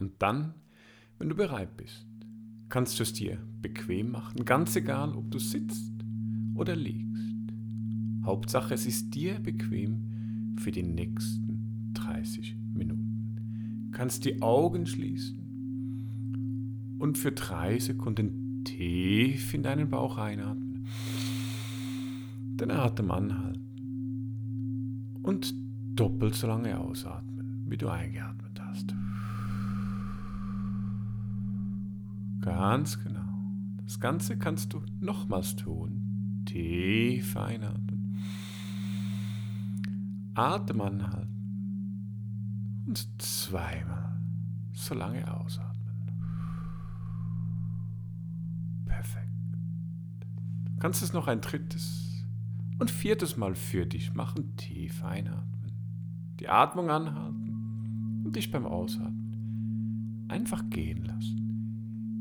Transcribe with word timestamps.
Und 0.00 0.14
dann, 0.18 0.54
wenn 1.18 1.28
du 1.28 1.34
bereit 1.34 1.76
bist, 1.76 2.06
kannst 2.68 2.98
du 2.98 3.02
es 3.02 3.12
dir 3.12 3.38
bequem 3.60 4.10
machen, 4.12 4.44
ganz 4.44 4.74
egal, 4.76 5.14
ob 5.14 5.30
du 5.30 5.38
sitzt 5.38 5.92
oder 6.54 6.74
liegst. 6.74 7.10
Hauptsache, 8.24 8.74
es 8.74 8.86
ist 8.86 9.14
dir 9.14 9.38
bequem 9.40 10.56
für 10.58 10.70
die 10.70 10.82
nächsten 10.82 11.92
30 11.94 12.56
Minuten. 12.74 13.90
Kannst 13.92 14.24
die 14.24 14.40
Augen 14.40 14.86
schließen 14.86 15.38
und 16.98 17.18
für 17.18 17.32
drei 17.32 17.78
Sekunden 17.78 18.64
tief 18.64 19.52
in 19.54 19.62
deinen 19.62 19.88
Bauch 19.90 20.18
einatmen. 20.18 20.86
Den 22.56 22.70
Atem 22.70 23.10
anhalten 23.10 23.60
und 25.22 25.54
doppelt 25.94 26.34
so 26.34 26.46
lange 26.46 26.78
ausatmen, 26.78 27.64
wie 27.68 27.76
du 27.76 27.88
eingeatmet 27.88 28.49
Ganz 32.50 32.98
genau. 32.98 33.20
Das 33.84 34.00
Ganze 34.00 34.36
kannst 34.36 34.72
du 34.72 34.82
nochmals 34.98 35.54
tun. 35.54 36.42
Tief 36.46 37.36
einatmen. 37.36 38.18
Atem 40.34 40.80
anhalten. 40.80 42.82
Und 42.88 43.22
zweimal 43.22 44.20
so 44.72 44.94
lange 44.94 45.32
ausatmen. 45.32 45.94
Perfekt. 48.84 49.28
Du 50.64 50.76
kannst 50.80 51.02
es 51.02 51.12
noch 51.12 51.28
ein 51.28 51.40
drittes 51.40 52.24
und 52.80 52.90
viertes 52.90 53.36
Mal 53.36 53.54
für 53.54 53.86
dich 53.86 54.12
machen. 54.14 54.56
Tief 54.56 55.04
einatmen. 55.04 55.70
Die 56.40 56.48
Atmung 56.48 56.90
anhalten 56.90 58.24
und 58.24 58.34
dich 58.34 58.50
beim 58.50 58.66
Ausatmen 58.66 60.26
einfach 60.28 60.68
gehen 60.68 61.04
lassen. 61.04 61.39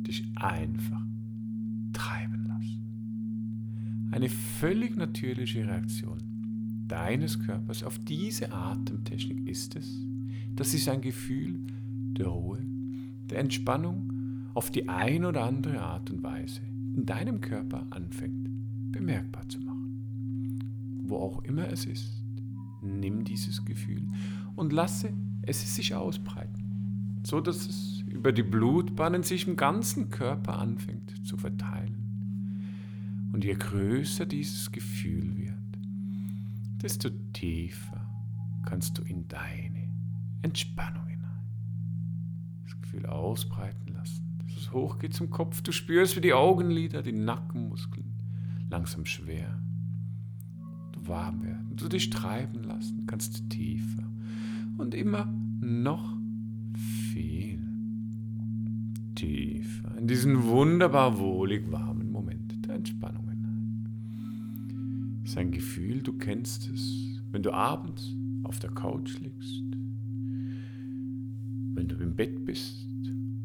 Dich 0.10 0.26
einfach 0.34 1.06
treiben 1.94 2.48
lassen. 2.48 4.10
Eine 4.10 4.28
völlig 4.28 4.98
natürliche 4.98 5.68
Reaktion 5.68 6.18
deines 6.88 7.38
Körpers 7.38 7.84
auf 7.84 8.00
diese 8.00 8.52
Atemtechnik 8.52 9.48
ist 9.48 9.76
es, 9.76 10.04
dass 10.56 10.72
sich 10.72 10.90
ein 10.90 11.02
Gefühl 11.02 11.60
der 12.18 12.26
Ruhe, 12.26 12.58
der 13.30 13.38
Entspannung 13.38 14.50
auf 14.56 14.72
die 14.72 14.90
ein 14.90 15.26
oder 15.26 15.44
andere 15.44 15.80
Art 15.80 16.10
und 16.10 16.24
Weise 16.24 16.62
in 16.96 17.06
deinem 17.06 17.40
Körper 17.40 17.86
anfängt 17.92 18.50
bemerkbar 18.92 19.48
zu 19.48 19.60
machen. 19.60 21.04
Wo 21.04 21.18
auch 21.18 21.44
immer 21.44 21.72
es 21.72 21.86
ist, 21.86 22.24
nimm 22.82 23.26
dieses 23.26 23.64
Gefühl 23.64 24.08
und 24.56 24.74
lasse 24.74 25.14
es 25.44 25.76
sich 25.76 25.94
ausbreiten, 25.94 27.22
so 27.22 27.40
dass 27.42 27.70
es 27.70 27.99
über 28.12 28.32
die 28.32 28.44
Blutbahnen 28.44 29.24
sich 29.24 29.48
im 29.48 29.56
ganzen 29.56 30.10
Körper 30.10 30.60
anfängt 30.60 31.26
zu 31.26 31.38
verteilen. 31.38 33.30
Und 33.34 33.44
je 33.44 33.54
größer 33.54 34.26
dieses 34.26 34.72
Gefühl 34.72 35.38
wird, 35.38 35.54
desto 36.82 37.10
tiefer 37.34 38.10
kannst 38.66 38.98
du 38.98 39.04
in 39.04 39.28
deine 39.28 39.90
Entspannung 40.42 41.08
hinein. 41.08 41.46
Das 42.66 42.82
Gefühl 42.82 43.06
ausbreiten 43.06 43.94
lassen 43.94 44.30
es 44.70 44.74
hochgeht 44.74 45.14
zum 45.14 45.30
Kopf. 45.30 45.62
Du 45.62 45.72
spürst, 45.72 46.16
wie 46.16 46.22
die 46.22 46.34
Augenlider, 46.34 47.02
die 47.02 47.12
Nackenmuskeln 47.12 48.14
langsam 48.70 49.06
schwer 49.06 49.60
warm 51.02 51.44
werden. 51.44 51.76
Du 51.76 51.88
dich 51.88 52.10
treiben 52.10 52.64
lassen 52.64 53.06
kannst 53.08 53.50
tiefer 53.50 54.04
und 54.78 54.94
immer 54.94 55.26
noch 55.60 56.18
viel 57.12 57.49
tiefer 59.20 59.98
in 59.98 60.08
diesen 60.08 60.44
wunderbar 60.44 61.20
wohlig 61.20 61.70
warmen 61.72 62.10
Moment 62.10 62.66
der 62.66 62.76
Entspannung 62.76 63.30
hinein. 63.30 65.22
Es 65.26 65.36
Gefühl, 65.52 66.02
du 66.02 66.14
kennst 66.14 66.70
es, 66.70 67.20
wenn 67.32 67.44
du 67.44 67.52
abends 67.52 68.16
auf 68.44 68.60
der 68.60 68.70
Couch 68.72 69.20
liegst, 69.20 69.64
wenn 71.74 71.88
du 71.88 71.98
im 71.98 72.16
Bett 72.16 72.46
bist 72.46 72.88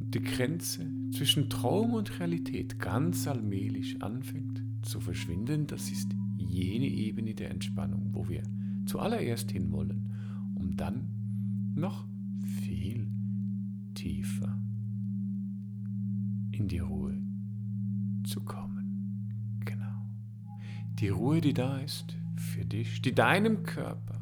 und 0.00 0.14
die 0.14 0.22
Grenze 0.22 0.86
zwischen 1.10 1.50
Traum 1.50 1.94
und 1.94 2.20
Realität 2.20 2.78
ganz 2.78 3.26
allmählich 3.26 4.00
anfängt 4.00 4.62
zu 4.82 5.00
verschwinden, 5.00 5.66
das 5.66 5.90
ist 5.90 6.14
jene 6.36 6.86
Ebene 6.86 7.34
der 7.34 7.50
Entspannung, 7.50 8.10
wo 8.12 8.28
wir 8.28 8.44
zuallererst 8.86 9.50
hinwollen, 9.50 10.08
um 10.54 10.76
dann 10.76 11.08
noch 11.74 12.06
viel 12.44 13.08
tiefer 13.94 14.44
in 16.64 16.69
die 16.69 16.78
Ruhe 16.80 17.16
zu 18.25 18.41
kommen. 18.41 19.60
Genau. 19.64 20.06
Die 20.98 21.08
Ruhe, 21.08 21.41
die 21.41 21.54
da 21.54 21.78
ist 21.78 22.16
für 22.36 22.64
dich, 22.64 23.00
die 23.02 23.14
deinem 23.14 23.62
Körper 23.62 24.20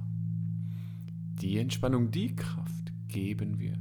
die 1.40 1.58
Entspannung, 1.58 2.12
die 2.12 2.36
Kraft 2.36 2.92
geben 3.08 3.58
wird, 3.58 3.78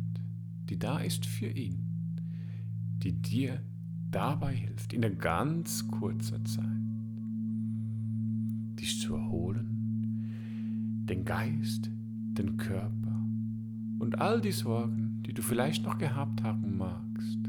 die 0.70 0.80
da 0.80 0.98
ist 0.98 1.26
für 1.28 1.50
ihn 1.50 1.92
die 3.04 3.14
dir 3.14 3.62
dabei 4.12 4.54
hilft, 4.54 4.94
in 4.94 5.02
der 5.02 5.12
ganz 5.12 5.88
kurzer 5.88 6.44
Zeit, 6.46 6.66
dich 8.80 9.00
zu 9.00 9.16
erholen, 9.16 11.06
den 11.10 11.26
Geist, 11.26 11.90
den 11.92 12.58
Körper 12.58 13.26
und 14.00 14.20
all 14.20 14.42
die 14.42 14.52
Sorgen, 14.52 15.24
die 15.26 15.34
du 15.34 15.42
vielleicht 15.42 15.84
noch 15.84 15.98
gehabt 15.98 16.44
haben 16.44 16.78
magst, 16.78 17.40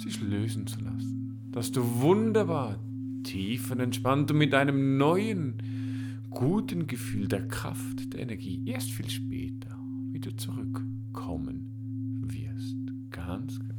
sich 0.00 0.20
lösen 0.20 0.66
zu 0.66 0.80
lassen, 0.80 1.48
dass 1.52 1.72
du 1.72 2.00
wunderbar 2.00 2.78
tief 3.22 3.70
und 3.70 3.80
entspannt 3.80 4.30
und 4.30 4.38
mit 4.38 4.54
einem 4.54 4.96
neuen, 4.96 6.26
guten 6.30 6.86
Gefühl 6.86 7.28
der 7.28 7.46
Kraft, 7.48 8.12
der 8.14 8.20
Energie 8.20 8.62
erst 8.66 8.90
viel 8.90 9.10
später 9.10 9.76
wieder 10.12 10.36
zurückkommen 10.36 12.22
wirst. 12.22 12.76
Ganz 13.10 13.58
genau. 13.58 13.74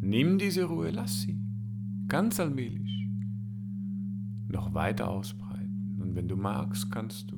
Nimm 0.00 0.38
diese 0.38 0.64
Ruhe, 0.64 0.90
lass 0.90 1.22
sie 1.22 1.40
ganz 2.08 2.38
allmählich 2.38 3.08
noch 4.48 4.74
weiter 4.74 5.10
ausbreiten. 5.10 5.98
Und 6.00 6.14
wenn 6.14 6.28
du 6.28 6.36
magst, 6.36 6.90
kannst 6.90 7.30
du 7.30 7.36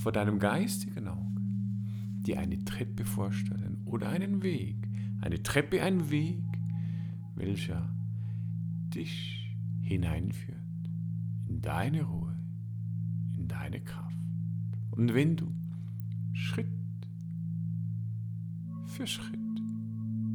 vor 0.00 0.12
deinem 0.12 0.38
geistigen 0.38 1.08
Auge 1.08 1.40
dir 2.26 2.40
eine 2.40 2.64
Treppe 2.64 3.04
vorstellen 3.04 3.78
oder 3.84 4.08
einen 4.08 4.42
Weg. 4.42 4.85
Eine 5.20 5.42
Treppe, 5.42 5.82
ein 5.82 6.10
Weg, 6.10 6.42
welcher 7.34 7.88
dich 8.94 9.54
hineinführt 9.80 10.56
in 11.48 11.60
deine 11.60 12.02
Ruhe, 12.02 12.36
in 13.36 13.48
deine 13.48 13.80
Kraft. 13.80 14.16
Und 14.90 15.14
wenn 15.14 15.36
du 15.36 15.52
Schritt 16.32 16.66
für 18.86 19.06
Schritt 19.06 19.38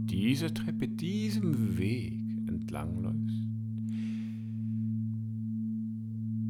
diese 0.05 0.53
Treppe, 0.53 0.87
diesem 0.87 1.77
Weg 1.77 2.13
entlangläufst, 2.47 3.47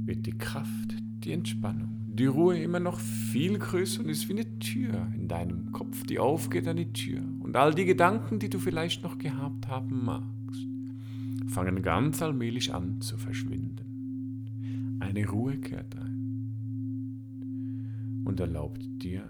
wird 0.06 0.26
die 0.26 0.38
Kraft, 0.38 0.96
die 1.24 1.32
Entspannung, 1.32 1.90
die 2.14 2.26
Ruhe 2.26 2.62
immer 2.62 2.80
noch 2.80 3.00
viel 3.00 3.58
größer 3.58 4.02
und 4.04 4.10
ist 4.10 4.28
wie 4.28 4.34
eine 4.34 4.60
Tür 4.60 5.08
in 5.16 5.28
deinem 5.28 5.72
Kopf, 5.72 6.04
die 6.04 6.20
aufgeht 6.20 6.68
an 6.68 6.78
die 6.78 6.92
Tür. 6.92 7.22
Und 7.52 7.58
all 7.58 7.76
die 7.76 7.84
Gedanken, 7.84 8.40
die 8.40 8.48
du 8.50 8.60
vielleicht 8.60 9.04
noch 9.04 9.18
gehabt 9.18 9.68
haben 9.68 10.06
magst, 10.06 10.66
fangen 11.54 11.82
ganz 11.82 12.22
allmählich 12.22 12.74
an 12.74 13.02
zu 13.02 13.18
verschwinden. 13.18 14.98
Eine 15.02 15.28
Ruhe 15.28 15.58
kehrt 15.58 15.98
ein 15.98 16.54
und 18.24 18.40
erlaubt 18.40 18.82
dir 19.04 19.30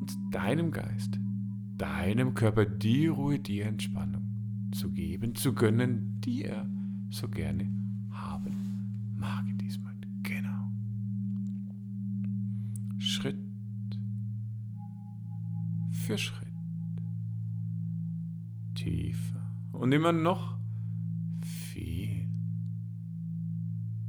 und 0.00 0.16
deinem 0.30 0.70
Geist 0.70 1.20
deinem 1.76 2.32
Körper 2.32 2.64
die 2.64 3.08
Ruhe, 3.08 3.38
die 3.38 3.60
Entspannung 3.60 4.70
zu 4.72 4.90
geben, 4.90 5.34
zu 5.34 5.52
gönnen, 5.52 6.18
die 6.22 6.46
er 6.46 6.66
so 7.10 7.28
gerne 7.28 7.68
haben 8.10 9.12
mag 9.18 9.46
in 9.50 9.58
diesem 9.58 9.82
Moment. 9.82 10.06
Genau. 10.22 10.70
Schritt 12.96 13.36
für 15.90 16.16
Schritt. 16.16 16.51
Und 19.82 19.90
immer 19.90 20.12
noch 20.12 20.56
viel 21.42 22.28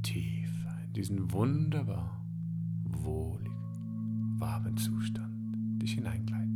tiefer 0.03 0.77
in 0.85 0.93
diesen 0.93 1.31
wunderbar 1.31 2.23
wohlig 2.83 3.51
warmen 4.37 4.77
Zustand 4.77 5.81
dich 5.81 5.93
hineingleiten. 5.93 6.53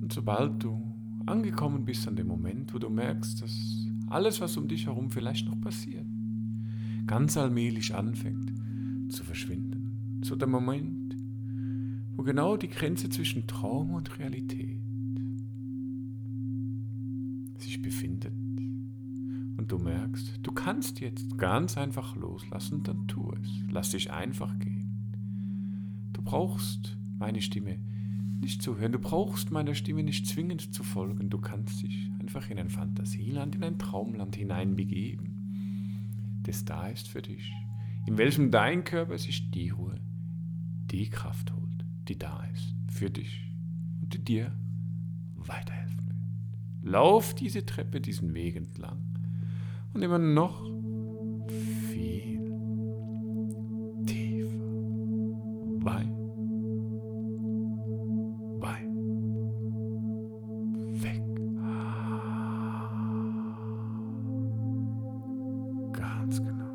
Und 0.00 0.10
sobald 0.10 0.64
du 0.64 0.90
angekommen 1.26 1.84
bist 1.84 2.08
an 2.08 2.16
dem 2.16 2.28
Moment, 2.28 2.72
wo 2.72 2.78
du 2.78 2.88
merkst, 2.88 3.42
dass 3.42 3.86
alles, 4.06 4.40
was 4.40 4.56
um 4.56 4.68
dich 4.68 4.86
herum 4.86 5.10
vielleicht 5.10 5.46
noch 5.46 5.60
passiert, 5.60 6.06
ganz 7.06 7.36
allmählich 7.36 7.94
anfängt 7.94 8.54
zu 9.12 9.22
verschwinden. 9.22 10.22
So 10.24 10.34
der 10.34 10.48
Moment, 10.48 11.14
wo 12.16 12.22
genau 12.22 12.56
die 12.56 12.68
Grenze 12.68 13.10
zwischen 13.10 13.46
Traum 13.46 13.90
und 13.90 14.18
Realität 14.18 14.87
sich 17.78 17.82
befindet. 17.82 18.32
Und 18.32 19.66
du 19.68 19.78
merkst, 19.78 20.40
du 20.42 20.52
kannst 20.52 21.00
jetzt 21.00 21.38
ganz 21.38 21.76
einfach 21.76 22.16
loslassen, 22.16 22.82
dann 22.82 23.06
tu 23.08 23.32
es. 23.32 23.48
Lass 23.70 23.90
dich 23.90 24.10
einfach 24.10 24.58
gehen. 24.58 26.10
Du 26.12 26.22
brauchst 26.22 26.96
meine 27.18 27.42
Stimme 27.42 27.78
nicht 28.40 28.62
zu 28.62 28.78
hören, 28.78 28.92
du 28.92 29.00
brauchst 29.00 29.50
meiner 29.50 29.74
Stimme 29.74 30.04
nicht 30.04 30.26
zwingend 30.26 30.72
zu 30.72 30.84
folgen. 30.84 31.28
Du 31.28 31.38
kannst 31.38 31.82
dich 31.82 32.08
einfach 32.20 32.48
in 32.50 32.58
ein 32.58 32.70
Fantasieland, 32.70 33.56
in 33.56 33.64
ein 33.64 33.78
Traumland 33.78 34.36
hineinbegeben, 34.36 36.40
das 36.44 36.64
da 36.64 36.86
ist 36.86 37.08
für 37.08 37.20
dich, 37.20 37.52
in 38.06 38.16
welchem 38.16 38.52
dein 38.52 38.84
Körper 38.84 39.18
sich 39.18 39.50
die 39.50 39.70
Ruhe, 39.70 40.00
die 40.92 41.10
Kraft 41.10 41.52
holt, 41.52 41.84
die 42.06 42.16
da 42.16 42.44
ist 42.54 42.74
für 42.88 43.10
dich 43.10 43.50
und 44.00 44.14
die 44.14 44.24
dir 44.24 44.52
weiterhelfen. 45.34 46.07
Lauf 46.88 47.34
diese 47.34 47.66
Treppe, 47.66 48.00
diesen 48.00 48.32
Weg 48.32 48.56
entlang 48.56 48.96
und 49.92 50.00
immer 50.00 50.18
noch 50.18 50.64
viel 51.90 52.40
tiefer. 54.06 54.56
Weit, 55.84 56.08
weit, 58.58 58.88
weg. 61.02 61.22
Ganz 65.92 66.38
genau. 66.38 66.74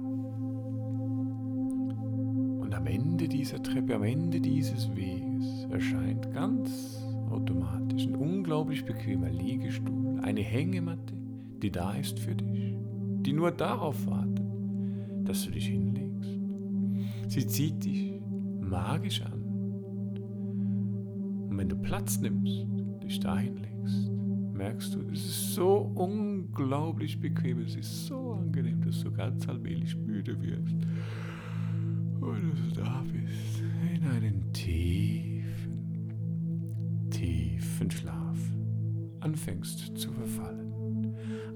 Und 2.62 2.75
am 2.75 2.86
Ende 2.86 3.27
dieser 3.27 3.63
Treppe, 3.63 3.95
am 3.95 4.04
Ende 4.04 4.39
dieses 4.39 4.95
Weges 4.95 5.65
erscheint 5.71 6.31
ganz 6.33 7.03
automatisch 7.34 8.06
ein 8.06 8.16
unglaublich 8.16 8.86
bequemer 8.86 9.30
Liegestuhl, 9.30 10.20
eine 10.22 10.42
Hängematte, 10.42 11.16
die 11.62 11.72
da 11.72 11.94
ist 11.94 12.20
für 12.20 12.36
dich 12.36 12.74
die 13.26 13.34
nur 13.34 13.52
darauf 13.52 14.06
wartet, 14.06 14.46
dass 15.24 15.46
du 15.46 15.52
dich 15.52 15.68
hinlegst. 15.68 16.40
Sie 17.30 17.48
zieht 17.48 17.84
dich 17.84 18.14
magisch 18.62 19.22
an. 19.22 19.42
Und 21.50 21.58
wenn 21.58 21.70
du 21.70 21.78
Platz 21.78 22.20
nimmst, 22.20 22.68
dich 23.04 23.20
dahin 23.20 23.56
legst, 23.58 24.12
merkst 24.54 24.96
du, 24.96 25.00
es 25.12 25.26
ist 25.26 25.54
so 25.56 25.92
unglaublich 25.96 27.20
bequem, 27.20 27.60
es 27.60 27.76
ist 27.76 28.08
so 28.08 28.34
angenehm, 28.34 28.82
dass 28.82 29.02
du 29.04 29.12
ganz 29.12 29.48
allmählich 29.48 29.96
müde 29.96 30.40
wirst. 30.42 30.76
Und 32.20 32.52
dass 32.52 32.74
du 32.74 32.82
da 32.82 33.04
bist, 33.12 33.64
in 33.94 34.08
einen 34.08 34.54
tiefen, 34.54 35.33
tiefen 37.54 37.92
Schlaf 37.92 38.38
anfängst 39.20 39.98
zu 39.98 40.12
verfallen 40.12 40.64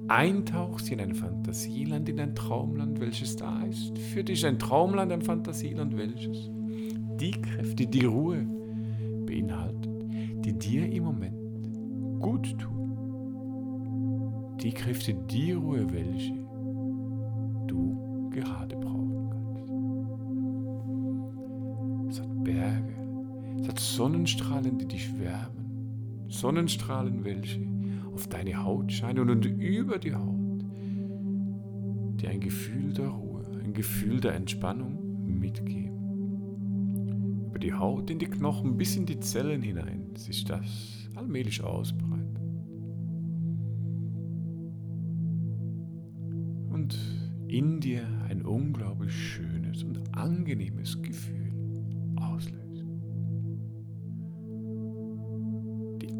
eintauchst 0.10 0.90
in 0.90 1.02
ein 1.02 1.14
Fantasieland, 1.14 2.08
in 2.08 2.22
ein 2.22 2.34
Traumland, 2.34 3.02
welches 3.02 3.36
da 3.36 3.62
ist. 3.64 3.98
Für 3.98 4.24
dich 4.24 4.46
ein 4.46 4.58
Traumland, 4.58 5.12
ein 5.12 5.22
Fantasieland, 5.22 5.98
welches 5.98 6.50
die 7.20 7.32
Kräfte, 7.32 7.86
die 7.86 8.06
Ruhe 8.06 8.46
beinhaltet, 9.26 10.06
die 10.46 10.54
dir 10.54 10.90
im 10.90 11.04
Moment 11.04 12.22
gut 12.22 12.58
tun. 12.58 14.56
Die 14.62 14.72
Kräfte, 14.72 15.14
die 15.14 15.52
Ruhe, 15.52 15.86
welche 15.92 16.36
du 17.68 18.30
gerade 18.30 18.78
brauchen 18.78 19.30
kannst. 22.08 22.18
Es 22.18 22.22
hat 22.22 22.44
Berge, 22.46 22.96
es 23.60 23.68
hat 23.68 23.80
Sonnenstrahlen, 23.80 24.78
die 24.78 24.88
dich 24.88 25.20
wärmen. 25.20 25.67
Sonnenstrahlen, 26.40 27.24
welche 27.24 27.62
auf 28.14 28.28
deine 28.28 28.64
Haut 28.64 28.92
scheinen 28.92 29.30
und 29.30 29.46
über 29.46 29.98
die 29.98 30.14
Haut 30.14 30.38
dir 32.18 32.30
ein 32.30 32.40
Gefühl 32.40 32.94
der 32.94 33.10
Ruhe, 33.10 33.44
ein 33.64 33.74
Gefühl 33.74 34.20
der 34.20 34.34
Entspannung 34.34 35.40
mitgeben. 35.40 37.46
Über 37.48 37.60
die 37.60 37.74
Haut 37.74 38.10
in 38.10 38.20
die 38.20 38.28
Knochen 38.28 38.78
bis 38.78 38.96
in 38.96 39.06
die 39.06 39.20
Zellen 39.20 39.62
hinein 39.62 40.16
sich 40.16 40.46
das 40.46 41.10
allmählich 41.16 41.64
ausbreitet. 41.64 42.08
Und 46.72 46.98
in 47.48 47.80
dir 47.80 48.04
ein 48.30 48.44
unglaublich 48.44 49.14
schönes 49.14 49.84
und 49.84 50.16
angenehmes 50.16 51.02
Gefühl 51.02 51.47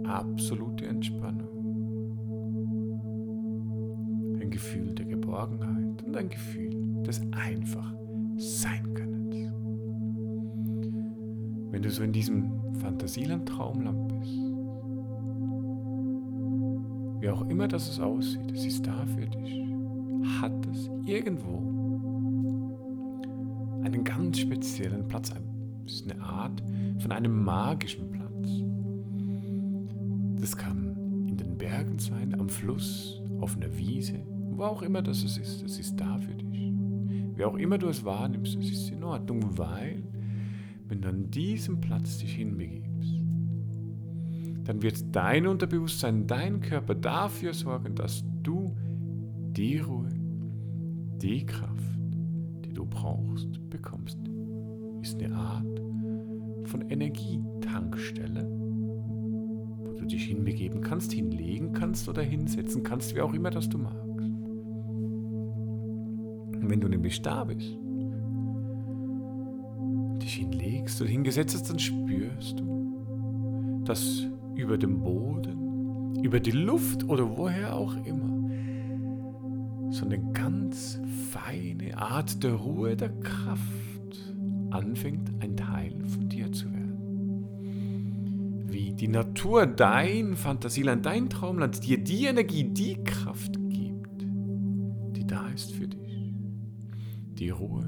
absolute 0.08 0.86
Entspannung. 0.86 1.58
ein 4.48 4.52
Gefühl 4.52 4.96
der 4.96 5.06
Geborgenheit 5.06 6.04
und 6.04 6.16
ein 6.16 6.30
Gefühl 6.30 7.04
des 7.04 7.22
einfach 7.32 7.94
sein 8.38 8.94
Könnens. 8.94 9.36
Wenn 11.72 11.82
du 11.82 11.90
so 11.90 12.04
in 12.04 12.14
diesem 12.14 12.52
Fantasieland 12.76 13.48
Traumland 13.48 14.08
bist, 14.08 14.38
wie 17.20 17.30
auch 17.30 17.50
immer 17.50 17.68
das 17.68 17.90
es 17.90 18.00
aussieht, 18.00 18.50
es 18.54 18.66
ist 18.66 18.88
da 18.88 19.06
für 19.06 19.26
dich, 19.26 19.66
hat 20.40 20.66
es 20.68 20.90
irgendwo 21.06 21.58
einen 23.84 24.04
ganz 24.06 24.40
speziellen 24.40 25.06
Platz. 25.10 25.34
Es 25.86 25.94
ist 25.94 26.12
eine 26.12 26.22
Art 26.22 26.64
von 27.00 27.12
einem 27.12 27.44
magischen 27.44 28.10
Platz. 28.12 28.27
Das 30.40 30.56
kann 30.56 31.28
in 31.28 31.38
den 31.38 31.58
Bergen 31.58 32.00
sein, 32.00 32.40
am 32.40 32.50
Fluss, 32.50 33.22
auf 33.40 33.56
einer 33.56 33.76
Wiese, 33.78 34.20
wo 34.52 34.64
auch 34.64 34.82
immer 34.82 35.02
das 35.02 35.24
es 35.24 35.38
ist, 35.38 35.64
es 35.64 35.80
ist 35.80 36.00
da 36.00 36.18
für 36.18 36.34
dich. 36.34 36.74
Wie 37.36 37.46
auch 37.46 37.56
immer 37.56 37.78
du 37.78 37.88
es 37.88 38.04
wahrnimmst, 38.04 38.56
es 38.56 38.72
ist 38.72 38.90
in 38.90 39.04
Ordnung, 39.04 39.58
weil 39.58 40.04
wenn 40.88 41.02
du 41.02 41.10
an 41.10 41.30
diesem 41.30 41.80
Platz 41.82 42.18
dich 42.20 42.36
hinbegibst, 42.36 42.88
dann 44.64 44.82
wird 44.82 45.16
dein 45.16 45.48
Unterbewusstsein, 45.48 46.28
dein 46.28 46.60
Körper 46.62 46.96
dafür 46.96 47.54
sorgen, 47.54 47.96
dass 47.96 48.24
du 48.44 48.76
die 49.52 49.80
Ruhe, 49.80 50.10
die 51.22 51.46
Kraft, 51.46 52.00
die 52.66 52.74
du 52.74 52.86
brauchst, 52.86 53.70
bekommst. 53.70 54.18
Ist 55.02 55.22
eine 55.22 55.36
Art 55.36 55.82
von 56.66 56.90
Energietankstelle, 56.90 58.57
dich 60.08 60.26
hinbegeben 60.26 60.82
kannst, 60.82 61.12
hinlegen 61.12 61.74
kannst 61.74 62.08
oder 62.10 62.22
hinsetzen 62.22 62.84
kannst, 62.84 63.16
wie 63.16 63.22
auch 63.22 63.34
immer 63.34 63.50
das 63.50 63.70
du 63.70 63.78
magst. 63.78 63.98
Und 66.56 66.70
wenn 66.70 66.82
du 66.82 66.88
nämlich 66.88 67.22
da 67.22 67.44
bist, 67.44 67.78
dich 70.22 70.36
hinlegst 70.36 71.02
oder 71.02 71.10
hingesetzt 71.10 71.56
hast, 71.56 71.70
dann 71.70 71.80
spürst 71.80 72.60
du, 72.60 73.84
dass 73.86 74.26
über 74.56 74.78
dem 74.78 75.02
Boden, 75.02 76.16
über 76.24 76.40
die 76.40 76.52
Luft 76.52 77.08
oder 77.08 77.38
woher 77.38 77.76
auch 77.76 77.96
immer, 78.06 78.38
so 79.92 80.06
eine 80.06 80.20
ganz 80.34 81.00
feine 81.32 81.98
Art 81.98 82.44
der 82.44 82.54
Ruhe, 82.54 82.96
der 82.96 83.10
Kraft 83.10 84.34
anfängt, 84.72 85.32
ein 85.40 85.56
Teil 85.56 85.97
die 89.00 89.08
Natur, 89.08 89.68
dein 89.68 90.36
Fantasieland, 90.36 91.06
dein 91.06 91.30
Traumland 91.30 91.84
dir 91.86 92.04
die 92.04 92.26
Energie, 92.26 92.64
die 92.64 93.04
Kraft 93.04 93.54
gibt, 93.70 94.26
die 95.16 95.26
da 95.26 95.48
ist 95.50 95.72
für 95.74 95.88
dich 95.88 96.34
die 97.38 97.50
Ruhe. 97.50 97.88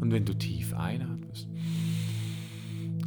Und 0.00 0.12
wenn 0.12 0.24
du 0.24 0.34
tief 0.34 0.74
einatmest, 0.74 1.48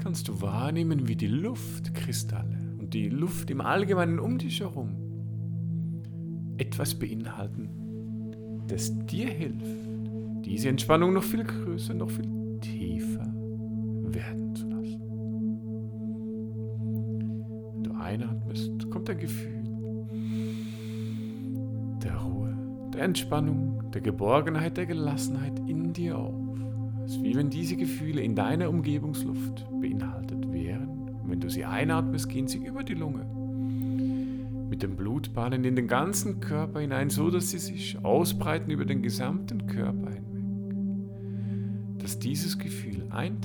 kannst 0.01 0.27
du 0.27 0.41
wahrnehmen, 0.41 1.07
wie 1.07 1.15
die 1.15 1.27
Luftkristalle 1.27 2.57
und 2.79 2.93
die 2.93 3.09
Luft 3.09 3.51
im 3.51 3.61
Allgemeinen 3.61 4.19
um 4.19 4.37
dich 4.37 4.61
herum 4.61 4.95
etwas 6.57 6.95
beinhalten, 6.95 7.69
das 8.67 8.97
dir 9.05 9.29
hilft, 9.29 10.45
diese 10.45 10.69
Entspannung 10.69 11.13
noch 11.13 11.23
viel 11.23 11.43
größer, 11.43 11.93
noch 11.93 12.09
viel 12.09 12.38
Gefühl 19.19 19.63
der 22.03 22.15
Ruhe, 22.15 22.57
der 22.93 23.03
Entspannung, 23.03 23.91
der 23.91 24.01
Geborgenheit, 24.01 24.77
der 24.77 24.85
Gelassenheit 24.85 25.59
in 25.67 25.93
dir 25.93 26.17
auf. 26.17 26.35
Es 27.05 27.15
ist 27.15 27.23
wie 27.23 27.35
wenn 27.35 27.49
diese 27.49 27.75
Gefühle 27.75 28.21
in 28.21 28.35
deiner 28.35 28.69
Umgebungsluft 28.69 29.65
beinhaltet 29.81 30.51
wären. 30.51 30.89
Und 31.23 31.29
wenn 31.29 31.39
du 31.39 31.49
sie 31.49 31.65
einatmest, 31.65 32.29
gehen 32.29 32.47
sie 32.47 32.59
über 32.59 32.83
die 32.83 32.93
Lunge 32.93 33.25
mit 34.69 34.83
den 34.83 34.95
Blutbahnen 34.95 35.65
in 35.65 35.75
den 35.75 35.87
ganzen 35.87 36.39
Körper 36.39 36.79
hinein, 36.79 37.09
so 37.09 37.31
dass 37.31 37.49
sie 37.49 37.57
sich 37.57 37.97
ausbreiten 38.03 38.71
über 38.71 38.85
den 38.85 39.01
gesamten 39.01 39.65
Körper 39.65 40.11
hinweg. 40.11 41.99
Dass 41.99 42.19
dieses 42.19 42.59
Gefühl 42.59 43.07
ein 43.09 43.41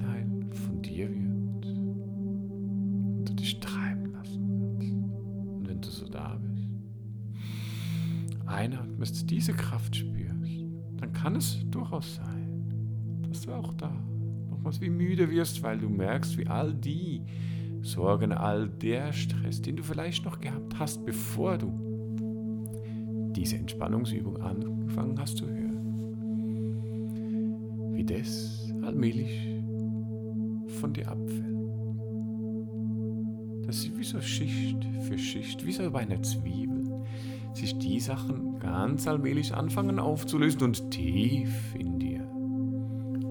einatmest, 8.94 9.30
diese 9.30 9.52
Kraft 9.52 9.96
spürst, 9.96 10.64
dann 10.98 11.12
kann 11.12 11.36
es 11.36 11.58
durchaus 11.70 12.16
sein, 12.16 13.22
dass 13.28 13.42
du 13.42 13.52
auch 13.52 13.74
da 13.74 13.92
nochmals 14.48 14.80
wie 14.80 14.90
müde 14.90 15.30
wirst, 15.30 15.62
weil 15.62 15.78
du 15.78 15.88
merkst, 15.88 16.38
wie 16.38 16.46
all 16.46 16.72
die 16.72 17.22
Sorgen, 17.82 18.32
all 18.32 18.68
der 18.68 19.12
Stress, 19.12 19.60
den 19.60 19.76
du 19.76 19.82
vielleicht 19.82 20.24
noch 20.24 20.40
gehabt 20.40 20.78
hast, 20.78 21.04
bevor 21.04 21.58
du 21.58 21.72
diese 23.36 23.56
Entspannungsübung 23.56 24.40
angefangen 24.40 25.20
hast 25.20 25.36
zu 25.38 25.46
hören, 25.46 25.84
wie 27.94 28.04
das 28.04 28.72
allmählich 28.82 29.60
von 30.80 30.92
dir 30.92 31.10
abfällt. 31.10 31.42
Das 33.66 33.78
ist 33.78 33.98
wie 33.98 34.04
so 34.04 34.20
Schicht 34.20 34.86
für 35.02 35.18
Schicht, 35.18 35.66
wie 35.66 35.72
so 35.72 35.90
bei 35.90 36.00
einer 36.00 36.22
Zwiebel, 36.22 36.83
sich 37.54 37.78
die 37.78 38.00
Sachen 38.00 38.58
ganz 38.58 39.06
allmählich 39.06 39.54
anfangen 39.54 39.99
aufzulösen 39.99 40.62
und 40.62 40.90
tief 40.90 41.75
in 41.78 41.99
dir 41.99 42.20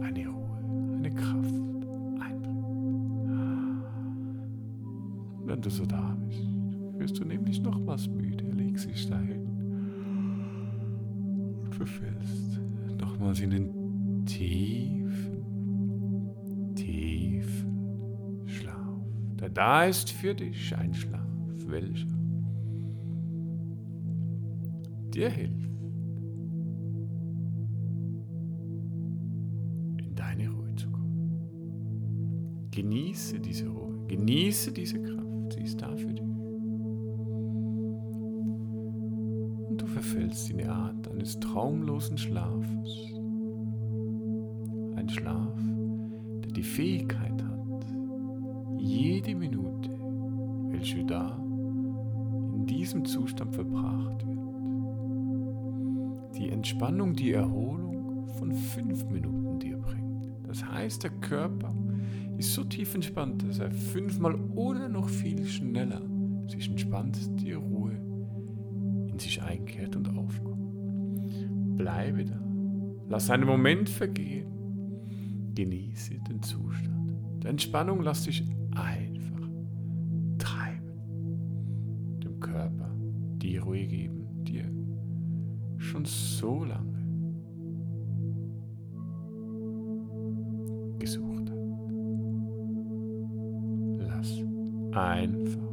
eine 0.01 0.27
Ruhe, 0.27 0.95
eine 0.97 1.13
Kraft 1.13 1.53
einbringt. 2.19 2.65
Und 5.39 5.47
wenn 5.47 5.61
du 5.61 5.69
so 5.69 5.85
da 5.85 6.17
bist, 6.27 6.41
wirst 6.97 7.19
du 7.19 7.25
nämlich 7.25 7.61
nochmals 7.61 8.07
müde, 8.07 8.45
legst 8.51 8.89
dich 8.89 9.09
dahin 9.09 9.45
und 11.63 11.75
verfällst 11.75 12.61
nochmals 12.99 13.41
in 13.41 13.49
den 13.49 14.25
tiefen, 14.25 15.43
tiefen 16.75 18.43
Schlaf. 18.45 19.01
Der 19.39 19.49
da 19.49 19.83
ist 19.83 20.11
für 20.11 20.33
dich 20.33 20.75
ein 20.77 20.93
Schlaf, 20.93 21.19
welcher 21.67 22.12
dir 25.13 25.29
hilft, 25.29 25.69
in 29.97 30.15
deine 30.15 30.49
Ruhe 30.49 30.75
zu 30.75 30.89
kommen. 30.89 32.69
Genieße 32.71 33.39
diese 33.39 33.67
Ruhe, 33.67 34.05
genieße 34.07 34.71
diese 34.71 35.01
Kraft, 35.01 35.53
sie 35.53 35.61
ist 35.61 35.81
da 35.81 35.95
für 35.95 36.13
dich. 36.13 36.23
Und 39.69 39.81
du 39.81 39.85
verfällst 39.85 40.49
in 40.49 40.57
die 40.57 40.65
Art 40.65 41.07
eines 41.09 41.39
traumlosen 41.39 42.17
Schlafes. 42.17 43.13
Ein 44.95 45.09
Schlaf, 45.09 45.59
der 46.43 46.51
die 46.51 46.63
Fähigkeit 46.63 47.43
hat, 47.43 47.85
jede 48.79 49.35
Minute, 49.35 49.89
welche 50.69 51.05
da 51.05 51.37
in 52.55 52.65
diesem 52.65 53.05
Zustand 53.05 53.53
verbracht 53.53 54.25
wird, 54.25 54.32
die 56.43 56.49
Entspannung, 56.49 57.13
die 57.15 57.31
Erholung 57.31 58.27
von 58.37 58.51
fünf 58.51 59.05
Minuten 59.05 59.59
dir 59.59 59.77
bringt. 59.77 60.29
Das 60.45 60.65
heißt, 60.65 61.03
der 61.03 61.11
Körper 61.11 61.73
ist 62.37 62.53
so 62.53 62.65
tief 62.65 62.93
entspannt, 62.95 63.47
dass 63.47 63.59
er 63.59 63.71
fünfmal 63.71 64.35
oder 64.55 64.89
noch 64.89 65.07
viel 65.07 65.45
schneller 65.45 66.01
sich 66.47 66.67
entspannt, 66.67 67.17
die 67.39 67.53
Ruhe 67.53 67.93
in 69.07 69.17
sich 69.19 69.41
einkehrt 69.41 69.95
und 69.95 70.09
aufkommt. 70.17 71.77
Bleibe 71.77 72.25
da, 72.25 72.39
lass 73.07 73.29
einen 73.29 73.45
Moment 73.45 73.87
vergehen, 73.87 74.51
genieße 75.55 76.19
den 76.27 76.41
Zustand. 76.41 77.13
Der 77.41 77.51
Entspannung 77.51 78.01
lass 78.01 78.23
dich 78.23 78.43
einfach 78.75 79.47
treiben, 80.37 82.19
dem 82.21 82.39
Körper 82.41 82.93
die 83.37 83.57
Ruhe 83.57 83.85
geben, 83.85 84.22
schon 86.03 86.05
so 86.05 86.63
lange 86.63 87.03
gesucht 90.99 91.49
hat. 91.49 91.57
Lass 93.99 94.39
einfach 94.91 95.72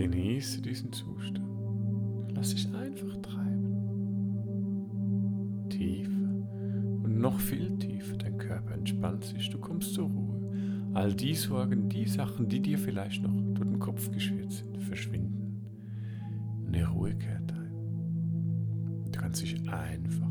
Genieße 0.00 0.62
diesen 0.62 0.90
Zustand. 0.94 1.42
Lass 2.34 2.54
dich 2.54 2.66
einfach 2.74 3.18
treiben. 3.18 3.76
Tiefer 5.68 6.10
und 7.02 7.18
noch 7.18 7.38
viel 7.38 7.76
tiefer. 7.76 8.16
Dein 8.16 8.38
Körper 8.38 8.72
entspannt 8.72 9.24
sich. 9.24 9.50
Du 9.50 9.58
kommst 9.58 9.92
zur 9.92 10.08
Ruhe. 10.08 10.40
All 10.94 11.12
die 11.12 11.34
Sorgen, 11.34 11.90
die 11.90 12.06
Sachen, 12.06 12.48
die 12.48 12.60
dir 12.60 12.78
vielleicht 12.78 13.22
noch 13.22 13.34
durch 13.52 13.68
den 13.68 13.78
Kopf 13.78 14.10
geschwirrt 14.10 14.52
sind, 14.52 14.82
verschwinden. 14.82 15.66
Eine 16.66 16.88
Ruhe 16.88 17.14
kehrt 17.14 17.52
ein. 17.52 17.70
Du 19.12 19.20
kannst 19.20 19.42
dich 19.42 19.68
einfach 19.68 20.29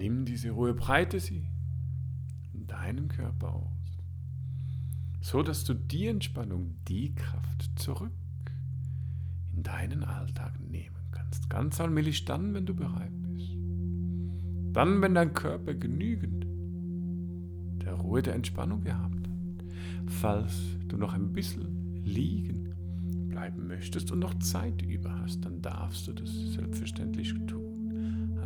Nimm 0.00 0.24
diese 0.24 0.52
Ruhe, 0.52 0.72
breite 0.72 1.20
sie 1.20 1.46
in 2.54 2.66
deinem 2.66 3.08
Körper 3.08 3.52
aus, 3.52 3.98
so 5.20 5.42
dass 5.42 5.64
du 5.64 5.74
die 5.74 6.06
Entspannung, 6.06 6.76
die 6.88 7.14
Kraft 7.14 7.78
zurück 7.78 8.10
in 9.54 9.62
deinen 9.62 10.02
Alltag 10.02 10.58
nehmen 10.58 10.96
kannst. 11.10 11.50
Ganz 11.50 11.82
allmählich 11.82 12.24
dann, 12.24 12.54
wenn 12.54 12.64
du 12.64 12.72
bereit 12.72 13.12
bist. 13.24 13.50
Dann, 14.72 15.02
wenn 15.02 15.14
dein 15.14 15.34
Körper 15.34 15.74
genügend 15.74 16.46
der 17.82 17.92
Ruhe, 17.92 18.22
der 18.22 18.36
Entspannung 18.36 18.82
gehabt 18.82 19.28
hat. 19.28 19.64
Falls 20.06 20.78
du 20.88 20.96
noch 20.96 21.12
ein 21.12 21.30
bisschen 21.34 21.96
liegen 22.06 22.74
bleiben 23.28 23.68
möchtest 23.68 24.10
und 24.12 24.20
noch 24.20 24.38
Zeit 24.38 24.80
über 24.80 25.14
hast, 25.20 25.44
dann 25.44 25.60
darfst 25.60 26.08
du 26.08 26.14
das 26.14 26.30
selbstverständlich 26.54 27.34
tun. 27.46 27.69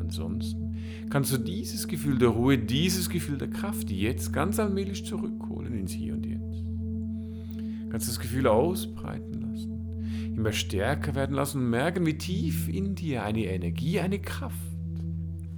Ansonsten 0.04 0.76
kannst 1.10 1.32
du 1.32 1.38
dieses 1.38 1.88
Gefühl 1.88 2.18
der 2.18 2.28
Ruhe, 2.28 2.58
dieses 2.58 3.08
Gefühl 3.08 3.38
der 3.38 3.48
Kraft 3.48 3.90
jetzt 3.90 4.32
ganz 4.32 4.58
allmählich 4.58 5.04
zurückholen 5.04 5.78
ins 5.78 5.92
Hier 5.92 6.14
und 6.14 6.26
Jetzt. 6.26 7.90
Kannst 7.90 8.08
das 8.08 8.20
Gefühl 8.20 8.46
ausbreiten 8.46 9.40
lassen, 9.40 10.34
immer 10.36 10.52
stärker 10.52 11.14
werden 11.14 11.34
lassen 11.34 11.62
und 11.62 11.70
merken, 11.70 12.04
wie 12.06 12.18
tief 12.18 12.68
in 12.68 12.94
dir 12.94 13.24
eine 13.24 13.46
Energie, 13.46 14.00
eine 14.00 14.20
Kraft 14.20 14.58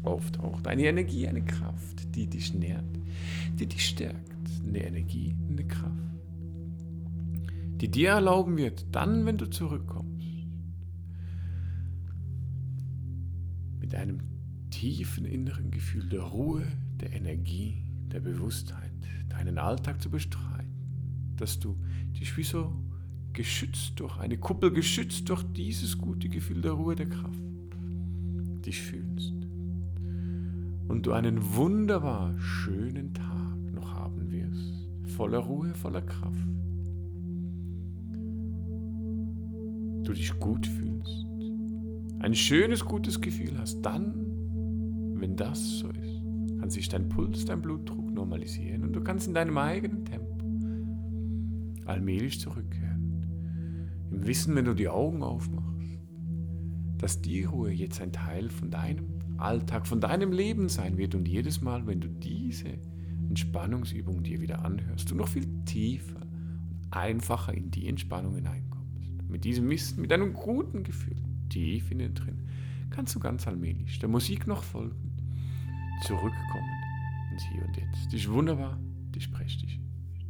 auftaucht. 0.03 0.67
Eine 0.69 0.85
Energie, 0.85 1.27
eine 1.27 1.45
Kraft, 1.45 2.15
die 2.15 2.29
dich 2.29 2.55
nährt, 2.55 2.85
die 3.59 3.67
dich 3.67 3.87
stärkt. 3.87 4.33
Eine 4.65 4.87
Energie, 4.87 5.35
eine 5.51 5.67
Kraft 5.67 6.07
die 7.81 7.91
dir 7.91 8.11
erlauben 8.11 8.57
wird, 8.57 8.87
dann, 8.93 9.27
wenn 9.27 9.37
du 9.37 9.51
zurückkommst, 9.51 10.27
mit 13.79 13.95
einem 13.95 14.36
tiefen 14.77 15.25
inneren 15.25 15.71
Gefühl 15.71 16.07
der 16.07 16.21
Ruhe, 16.21 16.63
der 17.01 17.11
Energie, 17.15 17.83
der 18.13 18.21
Bewusstheit, 18.21 18.93
deinen 19.31 19.57
Alltag 19.57 20.03
zu 20.03 20.11
bestreiten, 20.11 21.35
dass 21.39 21.59
du 21.59 21.77
dich 22.21 22.37
wie 22.37 22.43
so 22.43 22.73
geschützt 23.33 23.93
durch 23.97 24.19
eine 24.19 24.37
Kuppel, 24.37 24.71
geschützt 24.71 25.31
durch 25.31 25.43
dieses 25.55 25.97
gute 25.97 26.29
Gefühl 26.29 26.61
der 26.61 26.73
Ruhe, 26.73 26.95
der 26.95 27.09
Kraft, 27.09 27.41
dich 28.67 28.83
fühlst. 28.83 29.33
Und 30.89 31.07
du 31.07 31.13
einen 31.13 31.55
wunderbar 31.55 32.39
schönen 32.39 33.15
Tag 33.15 33.57
noch 33.73 33.95
haben 33.95 34.31
wirst, 34.31 35.15
voller 35.17 35.39
Ruhe, 35.39 35.75
voller 35.75 36.03
Kraft. 36.03 36.47
du 40.05 40.13
dich 40.13 40.39
gut 40.39 40.67
fühlst, 40.67 41.27
ein 42.21 42.35
schönes, 42.35 42.85
gutes 42.85 43.21
Gefühl 43.21 43.59
hast, 43.59 43.83
dann, 43.83 44.26
wenn 45.21 45.37
das 45.37 45.79
so 45.79 45.89
ist, 45.89 46.23
kann 46.61 46.71
sich 46.71 46.89
dein 46.89 47.09
Puls, 47.09 47.45
dein 47.45 47.63
Blutdruck 47.63 48.13
normalisieren 48.13 48.85
und 48.85 48.93
du 48.93 49.03
kannst 49.03 49.29
in 49.29 49.35
deinem 49.35 49.59
eigenen 49.59 50.05
Tempo 50.05 50.37
allmählich 51.87 52.41
zurückkehren. 52.41 54.07
Im 54.11 54.27
Wissen, 54.27 54.55
wenn 54.55 54.65
du 54.65 54.75
die 54.75 54.89
Augen 54.89 55.23
aufmachst, 55.23 56.01
dass 56.99 57.21
die 57.21 57.45
Ruhe 57.45 57.71
jetzt 57.71 58.01
ein 58.01 58.13
Teil 58.13 58.49
von 58.49 58.71
deinem 58.71 59.07
Alltag, 59.39 59.87
von 59.87 60.01
deinem 60.01 60.33
Leben 60.33 60.69
sein 60.69 60.97
wird 60.97 61.15
und 61.15 61.29
jedes 61.29 61.61
Mal, 61.61 61.87
wenn 61.87 62.01
du 62.01 62.09
diese 62.09 62.69
Entspannungsübung 63.29 64.23
dir 64.23 64.41
wieder 64.41 64.65
anhörst, 64.65 65.11
du 65.11 65.15
noch 65.15 65.29
viel 65.29 65.47
tiefer 65.65 66.21
und 66.21 66.87
einfacher 66.91 67.53
in 67.53 67.71
die 67.71 67.89
Entspannung 67.89 68.35
hineinkommst 68.35 68.77
mit 69.29 69.45
diesem 69.45 69.69
Wissen, 69.69 70.01
mit 70.01 70.13
einem 70.13 70.33
guten 70.33 70.83
Gefühl, 70.83 71.17
tief 71.49 71.91
in 71.91 71.99
dir 71.99 72.11
drin, 72.11 72.49
kannst 72.91 73.15
du 73.15 73.21
ganz 73.21 73.47
allmählich 73.47 73.99
der 73.99 74.09
Musik 74.09 74.47
noch 74.47 74.63
folgen, 74.63 75.06
zurückkommen 76.03 76.71
ins 77.33 77.45
Hier 77.45 77.65
und 77.65 77.77
Jetzt. 77.77 78.13
Dich 78.13 78.31
wunderbar, 78.31 78.79
dich 79.15 79.31
prächtig, 79.31 79.81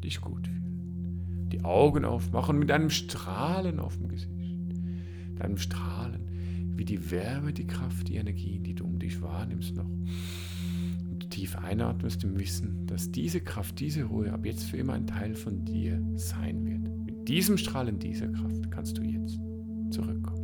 dich 0.03 0.21
gut 0.21 0.47
fühlen. 0.47 1.49
Die 1.53 1.65
Augen 1.65 2.05
aufmachen 2.05 2.59
mit 2.59 2.71
einem 2.71 2.91
Strahlen 2.91 3.79
auf 3.81 3.97
dem 3.97 4.09
Gesicht. 4.09 4.31
Deinem 5.37 5.59
Strahlen, 5.59 6.75
wie 6.77 6.85
die 6.85 7.11
Wärme, 7.11 7.53
die 7.53 7.67
Kraft, 7.67 8.09
die 8.09 8.17
Energie, 8.17 8.59
die 8.59 8.75
du 8.75 8.85
um 8.85 8.99
dich 8.99 9.21
wahrnimmst 9.23 9.77
noch. 9.77 9.85
Und 9.85 11.31
tief 11.31 11.57
einatmest 11.57 12.25
im 12.25 12.39
Wissen, 12.39 12.87
dass 12.87 13.13
diese 13.13 13.41
Kraft, 13.41 13.79
diese 13.81 14.05
Ruhe 14.05 14.33
ab 14.33 14.47
jetzt 14.47 14.65
für 14.65 14.79
immer 14.79 14.95
ein 14.95 15.07
Teil 15.07 15.35
von 15.35 15.65
dir 15.65 16.03
sein 16.17 16.65
wird 16.65 16.97
diesem 17.27 17.59
Strahlen 17.59 17.99
dieser 17.99 18.29
Kraft 18.29 18.71
kannst 18.71 18.99
du 18.99 19.03
jetzt 19.03 19.39
zurückkommen. 19.91 20.36